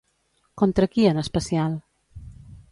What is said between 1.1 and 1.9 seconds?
en especial?